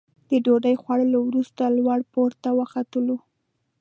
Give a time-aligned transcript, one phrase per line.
[0.29, 3.17] د ډوډۍ خوړلو وروسته لوړ پوړ ته وختلو.